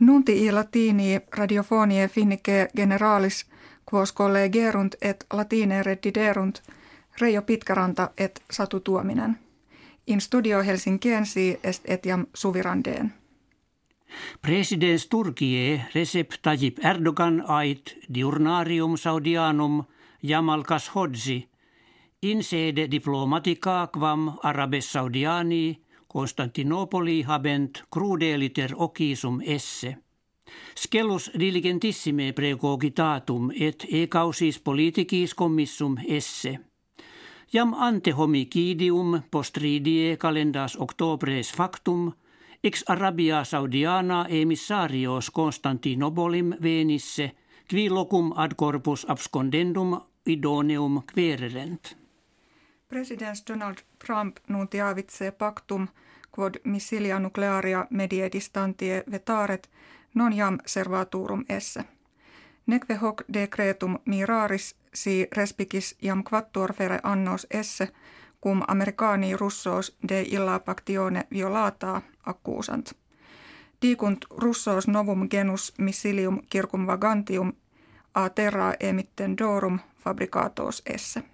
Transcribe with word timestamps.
Nunti 0.00 0.46
i 0.46 0.52
latini 0.52 1.20
radiofonie 1.36 2.08
finnike 2.08 2.68
generalis 2.76 3.46
quos 3.92 4.14
collegerunt 4.14 4.94
et 5.02 5.26
latine 5.32 5.82
reddiderunt 5.82 6.62
Reijo 7.20 7.42
Pitkäranta 7.42 8.10
et 8.18 8.42
Satu 8.50 8.80
Tuominen. 8.80 9.36
In 10.06 10.20
studio 10.20 10.62
Helsinkiensi 10.62 11.60
est 11.62 11.82
etiam 11.90 12.26
suvirandeen. 12.34 13.12
Presidents 14.42 15.06
Turkie 15.06 15.84
Recep 15.94 16.30
Tayyip 16.42 16.84
Erdogan 16.84 17.44
ait 17.48 17.96
diurnarium 18.14 18.96
saudianum 18.96 19.84
Jamal 20.22 20.62
Khashoggi 20.62 21.48
in 22.22 22.42
sede 22.42 22.90
diplomatica 22.90 23.88
quam 23.92 24.38
arabes 24.42 24.92
saudiani 24.92 25.83
Konstantinopoli 26.14 27.22
habent 27.22 27.82
crudeliter 27.90 28.70
occisum 28.76 29.40
esse. 29.44 29.96
Scelus 30.74 31.30
diligentissime 31.38 32.32
precogitatum 32.32 33.50
et 33.50 33.86
e 33.90 34.06
causis 34.06 34.60
politicis 34.60 35.34
commissum 35.34 35.96
esse. 36.06 36.58
Jam 37.52 37.74
ante 37.74 38.12
homicidium 38.12 39.22
postridie 39.30 40.16
calendas 40.16 40.76
octobres 40.76 41.52
factum 41.52 42.12
ex 42.62 42.84
Arabia 42.88 43.44
Saudiana 43.44 44.26
emissarios 44.28 45.30
Constantinopolim 45.30 46.54
venisse 46.62 47.32
qui 47.68 47.88
locum 47.88 48.32
ad 48.36 48.54
corpus 48.54 49.04
abscondendum 49.08 49.98
idoneum 50.26 51.02
quererent. 51.14 52.03
President 52.94 53.38
Donald 53.48 53.76
Trump 54.06 54.36
nuntiavitse 54.48 55.30
pactum 55.30 55.88
quod 56.30 56.54
missilia 56.64 57.18
nuclearia 57.18 57.86
medie 57.90 58.28
distantie 58.32 59.02
vetaret 59.10 59.70
non 60.14 60.36
jam 60.36 60.58
servaturum 60.66 61.44
esse. 61.48 61.84
Neque 62.66 62.94
hoc 62.94 63.22
decretum 63.32 63.98
miraris 64.04 64.76
si 64.94 65.28
respicis 65.36 65.96
jam 66.02 66.24
quattuor 66.30 66.74
annos 67.02 67.46
esse, 67.50 67.88
cum 68.40 68.62
americani 68.68 69.36
russos 69.36 69.96
de 70.08 70.22
illa 70.22 70.58
pactione 70.58 71.24
violata 71.30 72.02
accusant. 72.26 72.92
Dicunt 73.82 74.24
russos 74.30 74.88
novum 74.88 75.26
genus 75.30 75.72
missilium 75.78 76.40
circumvagantium 76.52 77.52
a 78.14 78.28
terra 78.28 78.74
emittendorum 78.80 79.78
fabricatos 79.96 80.82
esse. 80.86 81.33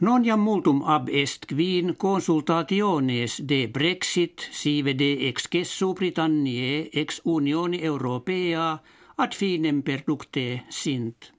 Non 0.00 0.24
jam 0.24 0.40
multum 0.40 0.78
ab 0.88 1.10
est 1.12 1.44
quin 1.44 1.92
consultationes 1.92 3.36
de 3.44 3.66
Brexit 3.66 4.48
sive 4.50 4.94
de 4.96 5.28
excessu 5.28 5.92
Britanniae 5.92 6.88
ex 6.92 7.20
Unioni 7.24 7.82
Europea 7.84 8.80
ad 9.16 9.34
finem 9.36 9.82
perducte 9.82 10.64
sint. 10.70 11.32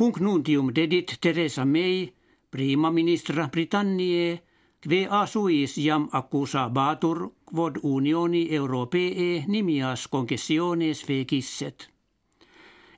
Hunc 0.00 0.16
nuntium 0.16 0.72
dedit 0.72 1.18
Theresa 1.20 1.64
May, 1.64 2.08
prima 2.50 2.90
ministra 2.90 3.50
Britanniae, 3.52 4.40
kve 4.80 5.04
a 5.10 5.26
suis 5.26 5.76
jam 5.76 6.08
accusa 6.12 6.70
batur 6.72 7.34
quod 7.44 7.82
Unioni 7.82 8.48
Europee 8.48 9.44
nimias 9.46 10.08
concessiones 10.08 11.04
fecisset. 11.04 11.93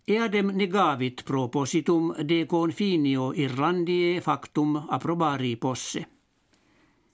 Eadem 0.09 0.47
negavit 0.47 1.23
propositum 1.25 2.15
de 2.29 2.47
confinio 2.47 3.33
Irlandie 3.37 4.21
factum 4.21 4.77
approbari 4.89 5.57
posse. 5.57 6.07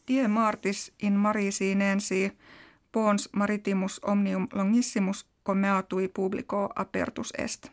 Die 0.08 0.28
martis 0.28 0.92
in 1.02 1.12
marisi 1.12 1.74
nensi 1.74 2.32
pons 2.92 3.28
maritimus 3.32 4.00
omnium 4.04 4.48
longissimus 4.52 5.26
commeatui 5.42 6.08
publico 6.08 6.68
apertus 6.76 7.32
est. 7.38 7.70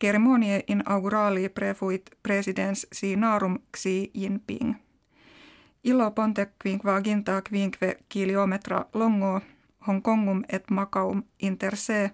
Ceremonie 0.00 0.64
inaugurali 0.68 1.48
prefuit 1.48 2.10
presidens 2.22 2.86
narum 3.16 3.58
Xi 3.76 4.10
Jinping. 4.14 4.74
Ilo 5.84 6.10
ponte 6.10 6.52
quinqua 6.62 7.00
ginta 7.00 7.42
quinque 7.42 7.96
kilometra 8.08 8.86
longo 8.94 9.40
Hongkongum 9.88 10.42
et 10.48 10.70
Macaum 10.70 11.22
inter 11.42 11.76
se– 11.76 12.10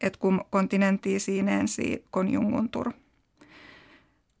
et 0.00 0.16
cum 0.16 0.40
continenti 0.50 1.18
sinensi 1.20 2.04
conjunguntur. 2.10 2.92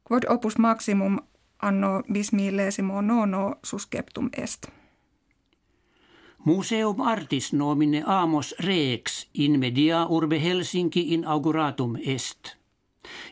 Quod 0.04 0.24
opus 0.28 0.58
maximum 0.58 1.18
anno 1.62 2.02
bis 2.12 2.32
millesimo 2.32 3.00
nono 3.00 3.54
susceptum 3.62 4.28
est. 4.32 4.66
Museum 6.44 7.00
Artis 7.00 7.52
nomine 7.52 8.02
amos 8.06 8.54
rex 8.60 9.28
in 9.34 9.58
media 9.58 10.06
urbe 10.06 10.42
Helsinki 10.42 11.14
inauguratum 11.14 11.96
est. 11.96 12.56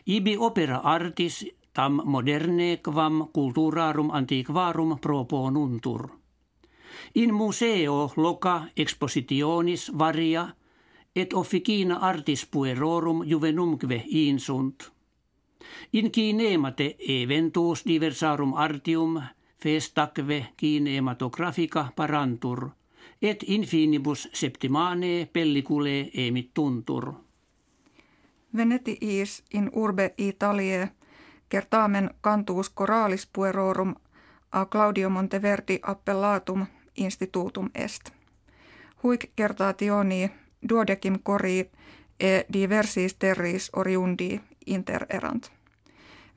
Ibi 0.05 0.37
opera 0.37 0.77
artis 0.83 1.45
tam 1.73 2.01
moderne 2.05 2.77
quam 2.83 3.27
culturarum 3.33 4.11
antiquarum 4.11 4.97
proponuntur. 4.99 6.09
In 7.15 7.33
museo 7.33 8.11
loca 8.15 8.67
expositionis 8.75 9.91
varia– 9.97 10.49
et 11.17 11.33
officina 11.33 11.95
artis 11.95 12.45
puerorum 12.45 13.23
juvenumque 13.25 14.03
insunt. 14.07 14.91
In 15.93 16.11
kinemate 16.11 16.95
eventus 16.99 17.85
diversarum 17.85 18.53
artium 18.53 19.21
festacve 19.63 20.45
kinematographica 20.57 21.87
parantur, 21.95 22.69
et 23.21 23.43
infinibus 23.47 24.29
septimane 24.33 25.29
pellicule 25.33 26.09
emittuntur. 26.13 27.13
Venetiis 28.55 29.43
in 29.53 29.69
urbe 29.73 30.13
Italie 30.17 30.89
kertamen 31.49 32.09
cantus 32.21 32.69
coralis 32.69 33.27
puerorum 33.33 33.95
a 34.51 34.65
Claudio 34.65 35.09
Monteverdi 35.09 35.79
appellatum 35.81 36.65
institutum 36.95 37.69
est. 37.75 38.09
Huic 39.03 39.31
kertationi 39.35 40.29
duodecim 40.69 41.19
cori 41.23 41.69
e 42.19 42.45
diversis 42.53 43.13
terris 43.13 43.69
oriundi 43.73 44.41
inter 44.65 45.05
erant. 45.09 45.51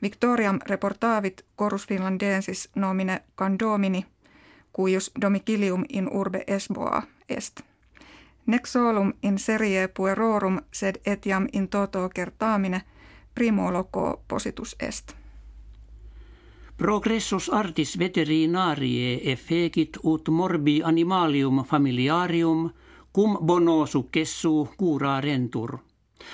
Victoriam 0.02 0.58
reportavit 0.66 1.44
corus 1.56 1.86
finlandensis 1.86 2.68
nomine 2.74 3.22
candomini, 3.34 4.06
cuius 4.72 5.10
domicilium 5.20 5.84
in 5.88 6.08
urbe 6.08 6.44
Esboa 6.46 7.02
est. 7.28 7.60
Nec 8.46 8.66
solum 8.66 9.12
in 9.22 9.38
serie 9.38 9.88
puerorum 9.88 10.60
sed 10.72 10.94
etiam 11.06 11.46
in 11.52 11.68
toto 11.68 12.08
kertaamine 12.14 12.82
primo 13.34 13.72
loco 13.72 14.22
positus 14.28 14.76
est. 14.80 15.12
Progressus 16.76 17.48
artis 17.48 17.98
veterinarie 17.98 19.32
effecit 19.32 19.96
ut 20.04 20.28
morbi 20.28 20.80
animalium 20.84 21.64
familiarium– 21.64 22.70
cum 23.12 23.38
bono 23.40 23.86
successu 23.86 24.68
cura 24.76 25.20
rentur. 25.20 25.78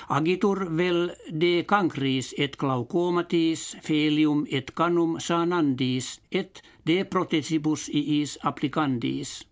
Agitur 0.09 0.66
vel 0.76 1.14
de 1.31 1.64
cancris 1.64 2.34
et 2.38 2.56
glaucomatis 2.56 3.76
felium 3.82 4.44
et 4.50 4.70
canum 4.75 5.20
sanandis 5.20 6.20
et 6.31 6.62
de 6.87 7.04
protesibus 7.04 7.88
iis 7.88 8.38
applicandis. 8.42 9.47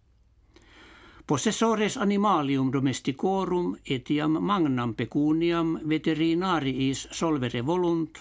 Possessores 1.27 1.97
animalium 1.97 2.71
domesticorum 2.73 3.77
etiam 3.87 4.37
magnam 4.41 4.95
pecuniam 4.95 5.79
veterinariis 5.89 7.09
solvere 7.11 7.63
volunt, 7.67 8.19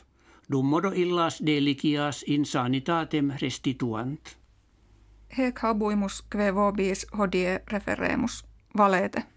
dum 0.52 0.66
modo 0.66 0.94
illas 0.96 1.42
delicias 1.46 2.24
insanitatem 2.28 3.34
restituant. 3.42 4.38
Hec 5.38 5.60
habuimus 5.60 6.22
kve 6.30 6.52
vobis 6.56 7.06
hodie 7.18 7.60
referemus 7.68 8.44
valete. 8.78 9.33